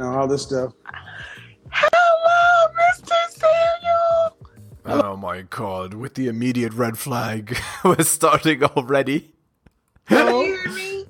[0.00, 0.72] know, all this stuff.
[1.70, 3.12] Hello, Mr.
[3.28, 4.36] Samuel.
[4.86, 9.34] Oh my god, with the immediate red flag, we're starting already.
[10.06, 11.06] Can you hear me?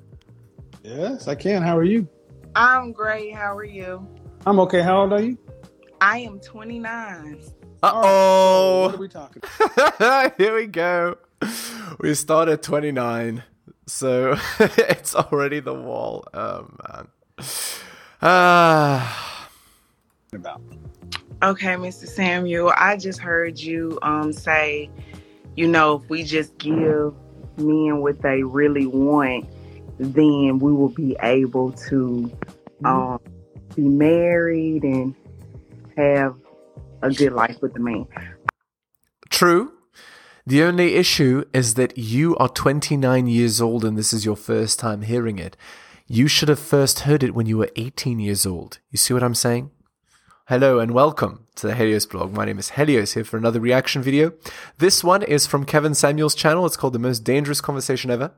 [0.83, 1.63] Yes, I can.
[1.63, 2.07] How are you?
[2.53, 3.33] I'm great.
[3.33, 4.05] How are you?
[4.45, 4.81] I'm okay.
[4.81, 5.37] How old are you?
[6.01, 7.41] I am 29.
[7.83, 8.97] Uh What are oh.
[8.97, 9.41] we talking?
[10.37, 11.17] Here we go.
[11.99, 13.43] We start at 29,
[13.87, 16.25] so it's already the wall.
[16.33, 17.07] Oh man.
[18.21, 19.49] Ah.
[20.33, 20.61] about?
[21.43, 22.07] Okay, Mr.
[22.07, 24.89] Samuel, I just heard you um say,
[25.55, 27.13] you know, if we just give
[27.57, 29.45] men what they really want,
[29.97, 32.31] then we will be able to
[32.85, 33.19] um
[33.75, 35.15] be married and
[35.97, 36.35] have
[37.01, 38.07] a good life with the man.
[39.29, 39.73] True.
[40.45, 44.79] The only issue is that you are 29 years old and this is your first
[44.79, 45.55] time hearing it.
[46.13, 48.79] You should have first heard it when you were 18 years old.
[48.89, 49.71] You see what I'm saying?
[50.49, 52.33] Hello and welcome to the Helios blog.
[52.33, 54.33] My name is Helios here for another reaction video.
[54.77, 56.65] This one is from Kevin Samuels' channel.
[56.65, 58.33] It's called The Most Dangerous Conversation Ever.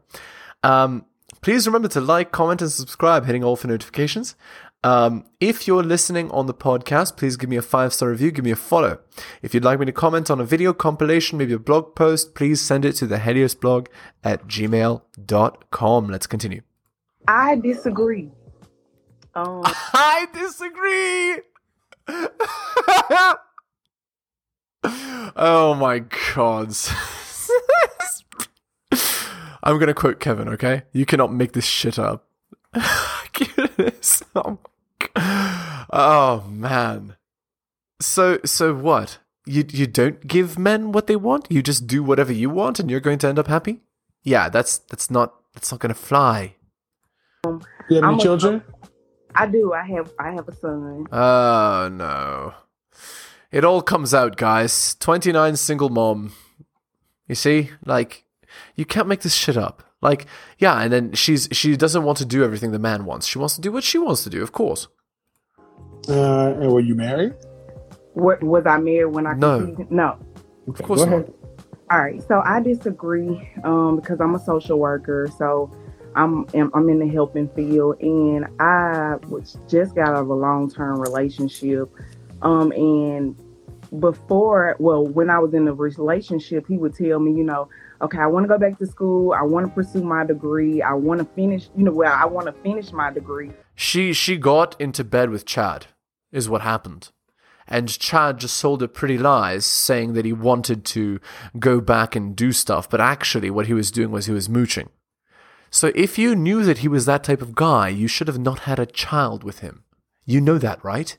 [0.61, 1.05] Um,
[1.41, 4.35] please remember to like, comment, and subscribe, hitting all for notifications.
[4.83, 8.45] Um, if you're listening on the podcast, please give me a five star review, give
[8.45, 8.99] me a follow.
[9.41, 12.61] If you'd like me to comment on a video compilation, maybe a blog post, please
[12.61, 13.87] send it to the Helios blog
[14.23, 16.07] at gmail.com.
[16.07, 16.61] Let's continue.
[17.27, 18.29] I disagree.
[19.35, 21.41] Um I disagree.
[25.35, 25.99] oh my
[26.35, 26.75] god.
[29.63, 30.83] I'm gonna quote Kevin, okay?
[30.91, 32.25] You cannot make this shit up.
[34.35, 34.57] Oh,
[35.91, 37.15] oh man.
[38.01, 39.19] So so what?
[39.45, 41.47] You you don't give men what they want?
[41.49, 43.79] You just do whatever you want and you're going to end up happy?
[44.23, 46.55] Yeah, that's that's not that's not gonna fly.
[47.43, 48.63] Do you have I'm any a- children?
[49.35, 49.73] I do.
[49.73, 51.05] I have I have a son.
[51.11, 52.53] Oh no.
[53.51, 54.95] It all comes out, guys.
[54.95, 56.31] 29 single mom.
[57.27, 57.71] You see?
[57.85, 58.23] Like
[58.75, 59.83] you can't make this shit up.
[60.01, 60.25] Like,
[60.57, 63.25] yeah, and then she's she doesn't want to do everything the man wants.
[63.27, 64.87] She wants to do what she wants to do, of course.
[66.09, 67.33] Uh, and were you married?
[68.13, 69.59] What was I married when I No.
[69.65, 69.91] conceived?
[69.91, 70.17] No.
[70.69, 71.25] Okay, course not.
[71.91, 75.71] All right, so I disagree um, because I'm a social worker, so
[76.15, 80.69] I'm I'm in the helping field, and I was just got out of a long
[80.69, 81.89] term relationship,
[82.41, 83.35] um, and
[83.99, 87.69] before, well, when I was in the relationship, he would tell me, you know,
[88.01, 90.93] okay, I want to go back to school, I want to pursue my degree, I
[90.93, 94.79] want to finish, you know, well, I want to finish my degree, She she got
[94.79, 95.87] into bed with Chad,
[96.31, 97.11] is what happened.
[97.67, 101.19] And Chad just sold her pretty lies, saying that he wanted to
[101.57, 104.89] go back and do stuff, but actually what he was doing was he was mooching.
[105.73, 108.59] So if you knew that he was that type of guy, you should have not
[108.59, 109.85] had a child with him.
[110.23, 111.17] You know that, right?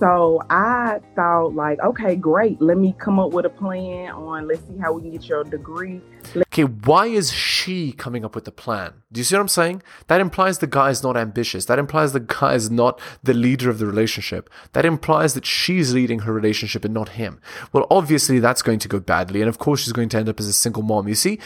[0.00, 2.60] So I thought, like, okay, great.
[2.62, 4.48] Let me come up with a plan on.
[4.48, 6.00] Let's see how we can get your degree.
[6.34, 8.94] Okay, why is she coming up with the plan?
[9.12, 9.82] Do you see what I'm saying?
[10.06, 11.66] That implies the guy is not ambitious.
[11.66, 14.48] That implies the guy is not the leader of the relationship.
[14.72, 17.38] That implies that she's leading her relationship and not him.
[17.70, 19.42] Well, obviously that's going to go badly.
[19.42, 21.08] And of course she's going to end up as a single mom.
[21.08, 21.38] You see,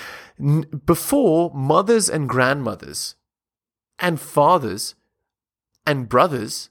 [0.86, 3.16] before mothers and grandmothers
[3.98, 4.94] and fathers
[5.84, 6.70] and brothers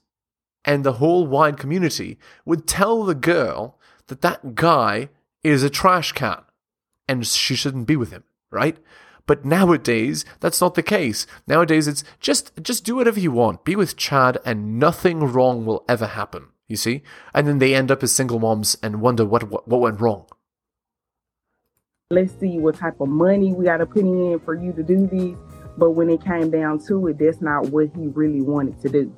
[0.64, 5.08] and the whole wide community would tell the girl that that guy
[5.42, 6.42] is a trash can
[7.08, 8.78] and she shouldn't be with him, right?
[9.26, 11.26] But nowadays, that's not the case.
[11.46, 13.64] Nowadays, it's just just do whatever you want.
[13.64, 16.48] Be with Chad, and nothing wrong will ever happen.
[16.68, 17.02] You see,
[17.34, 20.26] and then they end up as single moms and wonder what what, what went wrong.
[22.10, 25.06] let's see what type of money we got to put in for you to do
[25.06, 25.36] these.
[25.76, 29.16] But when it came down to it, that's not what he really wanted to do.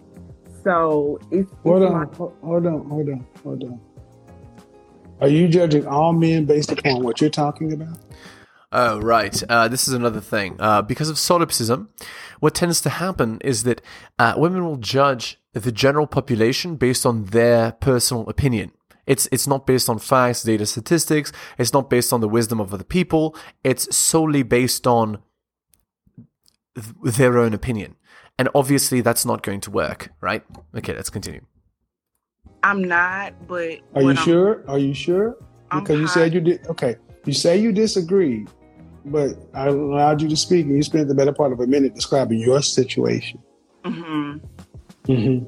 [0.66, 3.80] So it's, it's Hold on, like, hold on, hold on, hold on.
[5.20, 7.96] Are you judging all men based upon what you're talking about?
[8.72, 9.40] Oh, right.
[9.48, 10.56] Uh, this is another thing.
[10.58, 11.90] Uh, because of solipsism,
[12.40, 13.80] what tends to happen is that
[14.18, 18.72] uh, women will judge the general population based on their personal opinion.
[19.06, 21.30] It's it's not based on facts, data, statistics.
[21.58, 23.36] It's not based on the wisdom of other people.
[23.62, 25.22] It's solely based on
[26.74, 27.94] th- their own opinion.
[28.38, 30.44] And obviously, that's not going to work, right?
[30.76, 31.40] Okay, let's continue.
[32.62, 34.62] I'm not, but Are you I'm- sure?
[34.68, 35.36] Are you sure?
[35.70, 36.66] I'm Because you said you did.
[36.68, 38.48] Okay, you say you disagreed,
[39.06, 41.94] but I allowed you to speak, and you spent the better part of a minute
[41.94, 43.40] describing your situation.
[43.84, 44.40] Mhm.
[45.06, 45.46] Mm-hmm.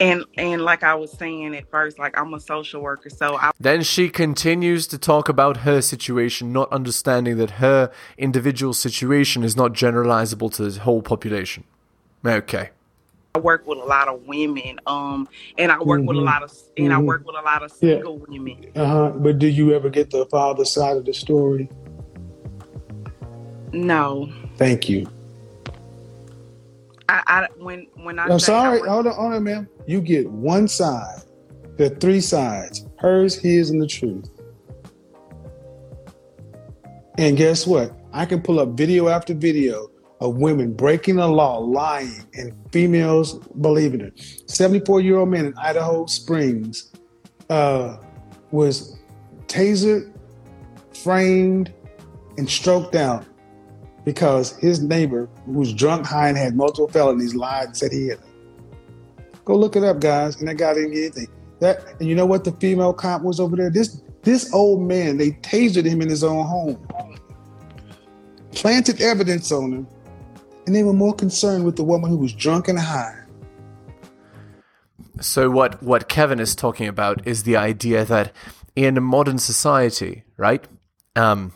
[0.00, 3.50] And and like I was saying at first, like I'm a social worker, so I
[3.60, 9.54] Then she continues to talk about her situation, not understanding that her individual situation is
[9.56, 11.64] not generalizable to the whole population.
[12.26, 12.70] Okay.
[13.34, 15.28] I work with a lot of women, um,
[15.58, 16.08] and I work mm-hmm.
[16.08, 16.26] with a mm-hmm.
[16.26, 16.94] lot of and mm-hmm.
[16.94, 18.38] I work with a lot of single yeah.
[18.38, 18.70] women.
[18.76, 19.10] Uh huh.
[19.10, 21.68] But do you ever get the father side of the story?
[23.72, 24.32] No.
[24.56, 25.08] Thank you.
[27.08, 29.68] I, I when when I I'm sorry, I hold on, hold on, ma'am.
[29.86, 31.22] You get one side.
[31.76, 34.30] There are three sides: hers, his, and the truth.
[37.18, 37.92] And guess what?
[38.12, 39.90] I can pull up video after video
[40.24, 44.20] of women breaking the law, lying, and females believing it.
[44.46, 46.90] 74 year old man in Idaho Springs
[47.50, 47.98] uh,
[48.50, 48.98] was
[49.46, 50.10] tasered,
[50.96, 51.72] framed,
[52.38, 53.26] and stroked out
[54.04, 58.08] because his neighbor, who was drunk, high, and had multiple felonies, lied and said he
[58.08, 58.18] had.
[59.44, 60.36] Go look it up, guys.
[60.38, 61.28] And that guy didn't get anything.
[61.60, 63.70] That and you know what the female cop was over there?
[63.70, 66.88] This this old man, they tasered him in his own home,
[68.52, 69.86] planted evidence on him,
[70.66, 73.20] and they were more concerned with the woman who was drunk and high.
[75.20, 78.32] So what what Kevin is talking about is the idea that
[78.74, 80.66] in a modern society, right?
[81.14, 81.52] Um,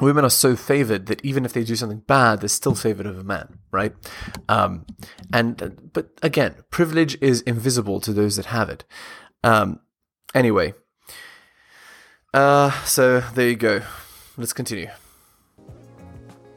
[0.00, 3.22] women are so favored that even if they do something bad, they're still favored over
[3.22, 3.94] men, right?
[4.48, 4.86] Um,
[5.32, 8.84] and but again, privilege is invisible to those that have it.
[9.42, 9.80] Um,
[10.34, 10.74] anyway,
[12.34, 13.82] uh, so there you go.
[14.36, 14.88] Let's continue.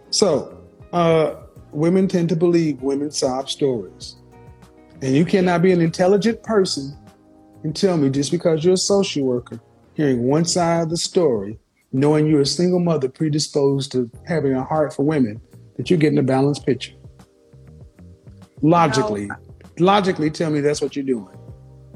[0.10, 0.62] So,
[0.94, 1.36] uh,
[1.76, 4.16] women tend to believe women's sob stories,
[5.02, 6.98] and you cannot be an intelligent person
[7.64, 9.60] and tell me just because you're a social worker,
[9.94, 11.60] hearing one side of the story
[11.96, 15.42] knowing you're a single mother predisposed to having a heart for women,
[15.78, 16.94] that you're getting a balanced picture.
[18.62, 19.36] Logically, no.
[19.80, 21.38] logically, tell me that's what you're doing.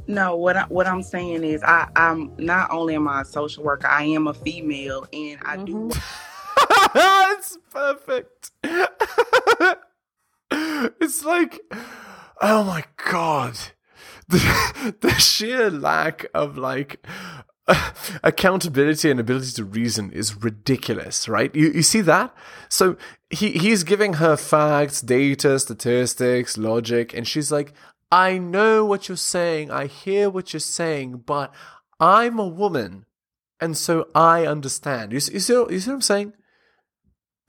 [0.08, 3.64] No, what I, what I'm saying is, I, I'm not only am I a social
[3.64, 5.90] worker, I am a female, and I mm-hmm.
[5.90, 7.36] do.
[7.36, 8.39] it's perfect.
[11.02, 11.60] it's like,
[12.42, 13.58] oh my god,
[14.30, 17.06] the, the sheer lack of like
[18.24, 21.54] accountability and ability to reason is ridiculous, right?
[21.56, 22.34] You, you see that?
[22.70, 22.98] So
[23.30, 27.74] he, he's giving her facts, data, statistics, logic, and she's like,
[28.12, 31.54] I know what you're saying, I hear what you're saying, but
[32.00, 33.06] I'm a woman,
[33.60, 35.12] and so I understand.
[35.12, 36.34] You, you, see, you see what I'm saying?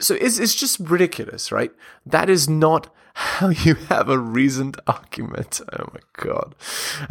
[0.01, 1.73] So it's, it's just ridiculous, right?
[2.05, 5.61] That is not how you have a reasoned argument.
[5.73, 6.55] Oh my God.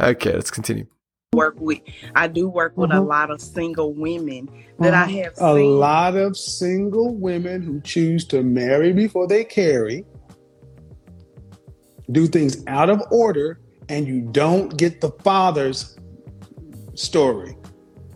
[0.00, 0.86] Okay, let's continue
[1.32, 1.78] work with
[2.16, 2.98] I do work with mm-hmm.
[2.98, 4.48] a lot of single women
[4.80, 5.16] that mm-hmm.
[5.16, 10.04] I have a lot of single women who choose to marry before they carry
[12.10, 15.96] do things out of order and you don't get the father's
[16.94, 17.56] story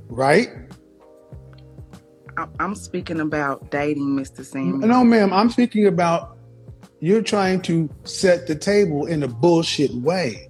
[0.08, 0.48] right
[2.58, 4.44] I'm speaking about dating Mr.
[4.44, 4.80] Sam.
[4.80, 6.33] No ma'am I'm speaking about
[7.04, 10.48] you're trying to set the table in a bullshit way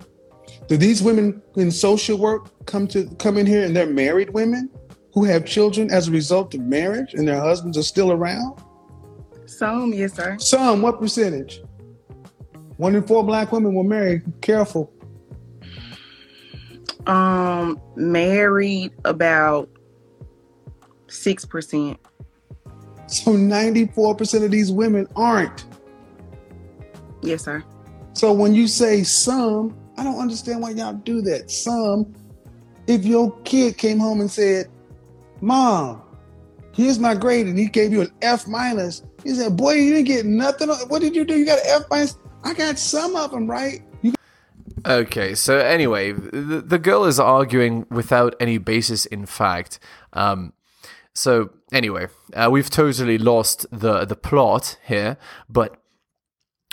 [0.69, 4.71] do these women in social work come to come in here and they're married women
[5.13, 8.61] who have children as a result of marriage and their husbands are still around?
[9.47, 10.37] Some, yes, sir.
[10.39, 11.63] Some, what percentage?
[12.79, 14.23] One in four black women were married.
[14.41, 14.93] Careful.
[17.07, 19.69] Um, married about
[21.07, 22.01] six percent.
[23.07, 25.67] So ninety-four percent of these women aren't.
[27.25, 27.65] Yes, sir.
[28.13, 31.51] So when you say some, I don't understand why y'all do that.
[31.51, 32.15] Some,
[32.87, 34.67] if your kid came home and said,
[35.41, 36.03] Mom,
[36.73, 40.07] here's my grade, and he gave you an F minus, he said, Boy, you didn't
[40.07, 40.69] get nothing.
[40.69, 41.37] What did you do?
[41.37, 42.19] You got an F minus?
[42.45, 43.83] I got some of them, right?
[44.87, 49.79] Okay, so anyway, the, the girl is arguing without any basis in fact.
[50.13, 50.53] Um,
[51.15, 55.17] so anyway, uh, we've totally lost the the plot here,
[55.49, 55.77] but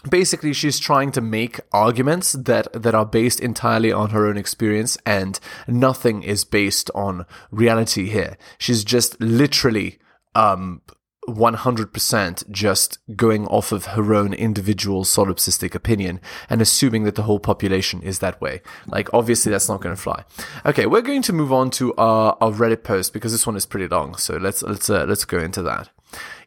[0.10, 4.98] basically she's trying to make arguments that that are based entirely on her own experience
[5.06, 10.00] and nothing is based on reality here she's just literally
[10.36, 10.82] um
[11.28, 17.40] 100% just going off of her own individual solipsistic opinion and assuming that the whole
[17.40, 18.62] population is that way.
[18.88, 20.24] Like, obviously, that's not going to fly.
[20.66, 23.66] Okay, we're going to move on to our, our Reddit post because this one is
[23.66, 24.16] pretty long.
[24.18, 25.90] So let's let's uh, let's go into that.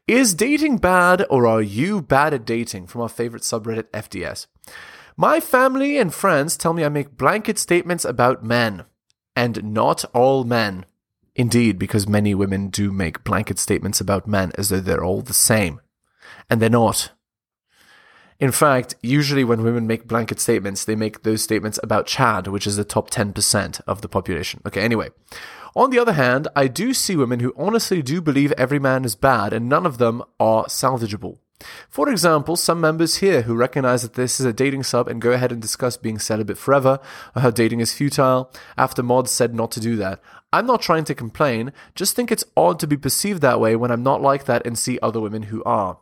[0.07, 2.89] Is dating bad or are you bad at dating?
[2.89, 4.47] From our favorite subreddit, FDS.
[5.17, 8.85] My family and friends tell me I make blanket statements about men,
[9.35, 10.85] and not all men.
[11.35, 15.33] Indeed, because many women do make blanket statements about men as though they're all the
[15.33, 15.81] same.
[16.51, 17.13] And they're not.
[18.45, 22.67] In fact, usually when women make blanket statements, they make those statements about Chad, which
[22.67, 24.61] is the top 10% of the population.
[24.67, 25.09] Okay, anyway.
[25.75, 29.15] On the other hand, I do see women who honestly do believe every man is
[29.15, 31.39] bad and none of them are salvageable.
[31.89, 35.31] For example, some members here who recognize that this is a dating sub and go
[35.33, 37.01] ahead and discuss being celibate forever,
[37.35, 40.21] or how dating is futile, after mods said not to do that.
[40.53, 43.91] I'm not trying to complain, just think it's odd to be perceived that way when
[43.91, 45.97] I'm not like that and see other women who are.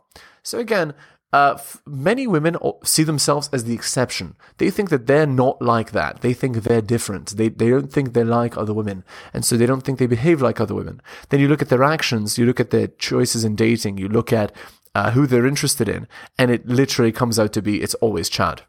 [0.45, 0.93] So again,
[1.33, 4.35] uh, f- many women see themselves as the exception.
[4.59, 6.21] They think that they're not like that.
[6.21, 7.35] They think they're different.
[7.35, 9.03] They, they don't think they're like other women.
[9.33, 11.01] And so they don't think they behave like other women.
[11.29, 14.31] Then you look at their actions, you look at their choices in dating, you look
[14.31, 14.51] at
[14.93, 18.61] uh, who they're interested in, and it literally comes out to be it's always Chad.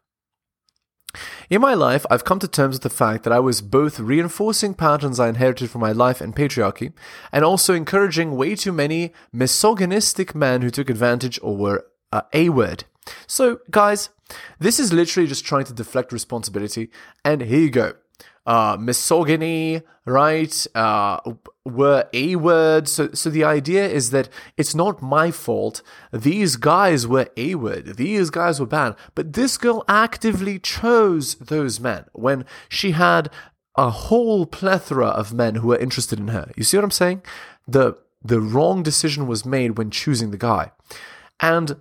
[1.48, 4.74] In my life, I've come to terms with the fact that I was both reinforcing
[4.74, 6.92] patterns I inherited from my life and patriarchy,
[7.30, 12.48] and also encouraging way too many misogynistic men who took advantage or were uh, A
[12.48, 12.84] word.
[13.26, 14.08] So, guys,
[14.58, 16.90] this is literally just trying to deflect responsibility,
[17.24, 17.94] and here you go
[18.46, 20.66] uh, misogyny, right?
[20.74, 21.18] Uh,
[21.64, 22.88] were a word.
[22.88, 25.82] So, so the idea is that it's not my fault.
[26.12, 27.96] These guys were a word.
[27.96, 28.96] These guys were bad.
[29.14, 33.30] But this girl actively chose those men when she had
[33.76, 36.50] a whole plethora of men who were interested in her.
[36.56, 37.22] You see what I'm saying?
[37.66, 40.72] The the wrong decision was made when choosing the guy,
[41.40, 41.76] and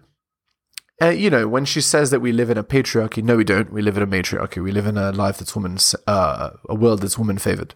[1.02, 3.74] uh, you know, when she says that we live in a patriarchy, no, we don't.
[3.74, 4.62] We live in a matriarchy.
[4.62, 7.76] We live in a life that's woman, uh, a world that's woman favored.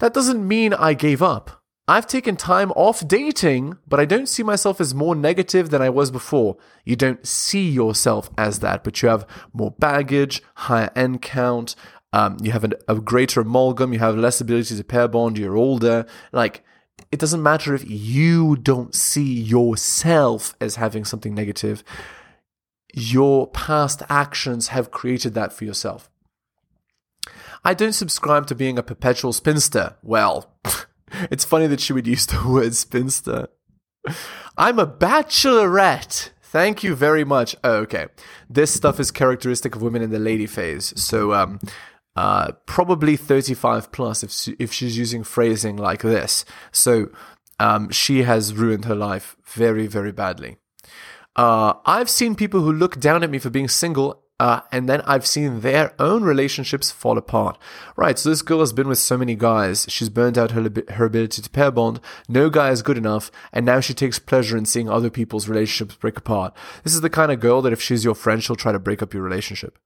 [0.00, 1.62] That doesn't mean I gave up.
[1.86, 5.90] I've taken time off dating, but I don't see myself as more negative than I
[5.90, 6.56] was before.
[6.84, 11.76] You don't see yourself as that, but you have more baggage, higher N count,
[12.14, 16.06] um, you have a greater amalgam, you have less ability to pair bond, you're older.
[16.32, 16.64] Like,
[17.12, 21.84] it doesn't matter if you don't see yourself as having something negative
[22.96, 26.10] your past actions have created that for yourself.
[27.64, 29.96] I don't subscribe to being a perpetual spinster.
[30.02, 30.52] Well,
[31.30, 33.48] it's funny that she would use the word spinster.
[34.56, 36.30] I'm a bachelorette.
[36.42, 37.56] Thank you very much.
[37.64, 38.06] Oh, okay.
[38.48, 40.92] This stuff is characteristic of women in the lady phase.
[41.02, 41.58] So, um,
[42.14, 46.44] uh, probably 35 plus if, if she's using phrasing like this.
[46.70, 47.10] So,
[47.58, 50.58] um, she has ruined her life very, very badly.
[51.36, 55.00] Uh, I've seen people who look down at me for being single, uh, and then
[55.02, 57.58] I've seen their own relationships fall apart.
[57.96, 61.04] Right, so this girl has been with so many guys, she's burned out her, her
[61.04, 64.64] ability to pair bond, no guy is good enough, and now she takes pleasure in
[64.64, 66.54] seeing other people's relationships break apart.
[66.82, 69.02] This is the kind of girl that if she's your friend, she'll try to break
[69.02, 69.78] up your relationship.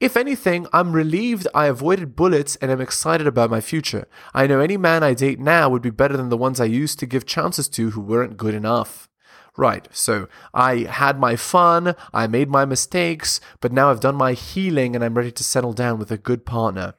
[0.00, 4.08] If anything, I'm relieved I avoided bullets and am excited about my future.
[4.34, 6.98] I know any man I date now would be better than the ones I used
[6.98, 9.08] to give chances to who weren't good enough.
[9.56, 9.86] Right.
[9.92, 14.94] So I had my fun, I made my mistakes, but now I've done my healing
[14.94, 16.94] and I'm ready to settle down with a good partner.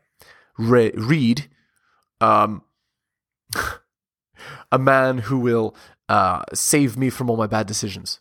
[0.58, 1.50] Re- read,
[2.22, 2.62] um,
[4.72, 5.76] a man who will
[6.08, 8.20] uh, save me from all my bad decisions.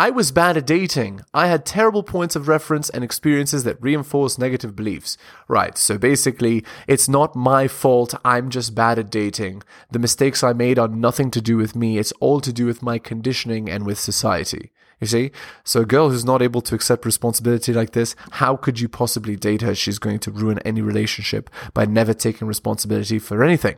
[0.00, 1.20] I was bad at dating.
[1.34, 5.18] I had terrible points of reference and experiences that reinforced negative beliefs.
[5.46, 8.14] Right, so basically, it's not my fault.
[8.24, 9.62] I'm just bad at dating.
[9.90, 11.98] The mistakes I made are nothing to do with me.
[11.98, 14.72] It's all to do with my conditioning and with society.
[15.02, 15.32] You see?
[15.64, 19.36] So a girl who's not able to accept responsibility like this, how could you possibly
[19.36, 19.74] date her?
[19.74, 23.76] She's going to ruin any relationship by never taking responsibility for anything.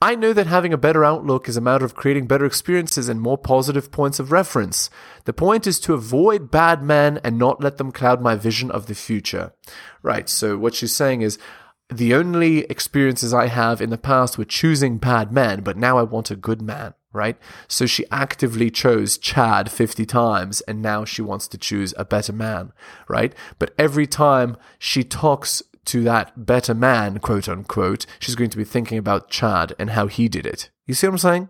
[0.00, 3.20] I know that having a better outlook is a matter of creating better experiences and
[3.20, 4.90] more positive points of reference.
[5.24, 8.86] The point is to avoid bad men and not let them cloud my vision of
[8.86, 9.52] the future.
[10.02, 11.38] Right, so what she's saying is,
[11.90, 16.02] the only experiences I have in the past were choosing bad men, but now I
[16.02, 17.36] want a good man, right?
[17.68, 22.32] So she actively chose Chad 50 times and now she wants to choose a better
[22.32, 22.72] man,
[23.06, 23.34] right?
[23.58, 28.64] But every time she talks to that better man, quote unquote, she's going to be
[28.64, 30.70] thinking about Chad and how he did it.
[30.86, 31.48] You see what I'm saying?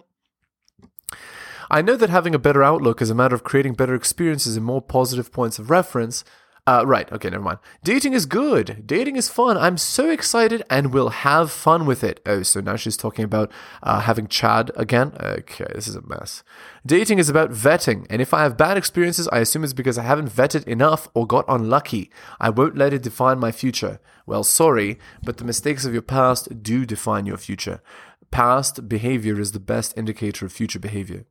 [1.70, 4.64] I know that having a better outlook is a matter of creating better experiences and
[4.64, 6.24] more positive points of reference,
[6.66, 7.10] uh, right.
[7.12, 7.28] Okay.
[7.28, 7.58] Never mind.
[7.82, 8.86] Dating is good.
[8.86, 9.58] Dating is fun.
[9.58, 12.20] I'm so excited and will have fun with it.
[12.24, 13.52] Oh, so now she's talking about
[13.82, 15.12] uh, having Chad again.
[15.20, 15.66] Okay.
[15.74, 16.42] This is a mess.
[16.86, 18.06] Dating is about vetting.
[18.08, 21.26] And if I have bad experiences, I assume it's because I haven't vetted enough or
[21.26, 22.10] got unlucky.
[22.40, 24.00] I won't let it define my future.
[24.26, 27.82] Well, sorry, but the mistakes of your past do define your future.
[28.30, 31.26] Past behavior is the best indicator of future behavior.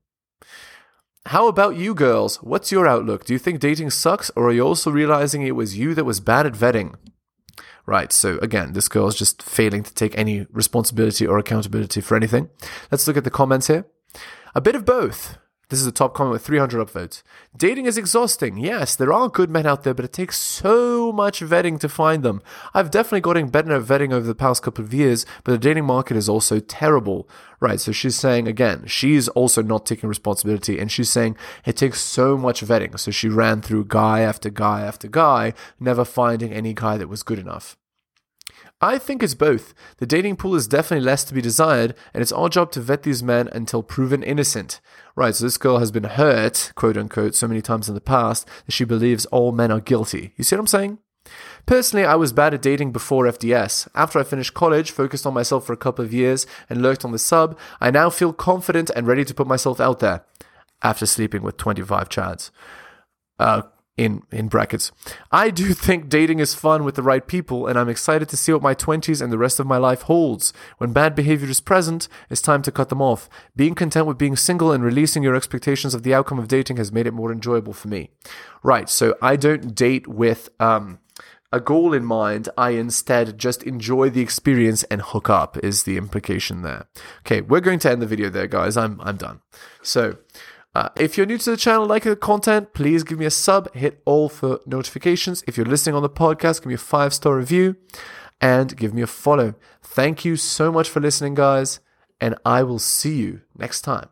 [1.28, 2.38] How about you girls?
[2.44, 3.24] What's your outlook?
[3.26, 6.20] Do you think dating sucks, or are you also realizing it was you that was
[6.20, 6.96] bad at vetting?
[7.86, 12.16] Right, so again, this girl is just failing to take any responsibility or accountability for
[12.16, 12.50] anything.
[12.92, 13.86] Let's look at the comments here.
[14.54, 15.38] A bit of both.
[15.70, 17.24] This is the top comment with 300 upvotes.
[17.56, 18.58] Dating is exhausting.
[18.58, 22.22] Yes, there are good men out there, but it takes so much vetting to find
[22.22, 22.42] them.
[22.74, 25.86] I've definitely gotten better at vetting over the past couple of years, but the dating
[25.86, 27.28] market is also terrible.
[27.60, 32.02] Right, so she's saying again, she's also not taking responsibility, and she's saying it takes
[32.02, 33.00] so much vetting.
[33.00, 37.24] So she ran through guy after guy after guy, never finding any guy that was
[37.24, 37.78] good enough.
[38.84, 39.74] I think it's both.
[40.00, 43.04] The dating pool is definitely less to be desired, and it's our job to vet
[43.04, 44.82] these men until proven innocent.
[45.16, 48.46] Right, so this girl has been hurt, quote unquote, so many times in the past
[48.66, 50.34] that she believes all men are guilty.
[50.36, 50.98] You see what I'm saying?
[51.66, 53.88] Personally, I was bad at dating before FDS.
[53.96, 57.14] After I finished college, focused on myself for a couple of years, and lurked on
[57.14, 60.26] the sub, I now feel confident and ready to put myself out there.
[60.82, 62.52] After sleeping with 25 chads.
[63.40, 63.62] Uh,
[63.98, 64.92] in in brackets.
[65.32, 68.52] I do think dating is fun with the right people and I'm excited to see
[68.52, 70.54] what my 20s and the rest of my life holds.
[70.78, 73.30] When bad behavior is present, it's time to cut them off.
[73.56, 76.92] Being content with being single and releasing your expectations of the outcome of dating has
[76.92, 78.10] made it more enjoyable for me.
[78.64, 81.00] Right, so I don't date with um
[81.52, 85.98] a goal in mind, I instead just enjoy the experience and hook up is the
[85.98, 86.88] implication there.
[87.20, 88.76] Okay, we're going to end the video there, guys.
[88.76, 89.42] I'm I'm done.
[89.84, 90.18] So,
[90.76, 93.74] uh, if you're new to the channel, like the content, please give me a sub,
[93.76, 95.44] hit all for notifications.
[95.48, 97.76] If you're listening on the podcast, give me a five star review
[98.42, 99.54] and give me a follow.
[99.82, 101.80] Thank you so much for listening, guys,
[102.20, 104.10] and I will see you next time.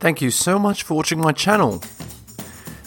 [0.00, 1.82] Thank you so much for watching my channel.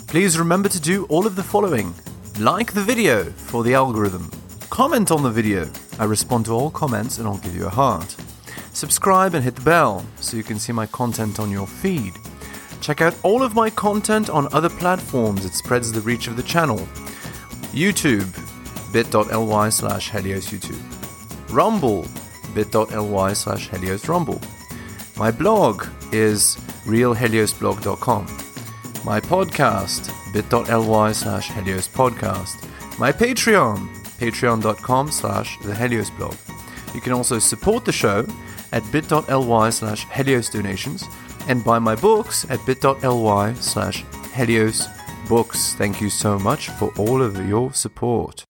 [0.07, 1.93] Please remember to do all of the following
[2.39, 4.29] like the video for the algorithm,
[4.69, 5.69] comment on the video.
[5.99, 8.15] I respond to all comments and I'll give you a heart.
[8.75, 12.13] Subscribe and hit the bell so you can see my content on your feed.
[12.81, 16.43] Check out all of my content on other platforms, it spreads the reach of the
[16.43, 16.79] channel.
[17.71, 18.27] YouTube,
[18.91, 21.53] bit.ly slash Helios YouTube.
[21.53, 22.05] Rumble,
[22.53, 24.41] bit.ly slash Helios Rumble.
[25.15, 28.25] My blog is realheliosblog.com.
[29.05, 32.99] My podcast, bit.ly slash Helios Podcast.
[32.99, 33.87] My Patreon,
[34.19, 36.35] patreon.com slash the Helios blog.
[36.93, 38.25] You can also support the show
[38.75, 41.03] at bit.ly slash Helios donations
[41.47, 44.03] and buy my books at bit.ly slash
[44.33, 44.87] Helios
[45.29, 45.73] books.
[45.75, 48.43] Thank you so much for all of your support.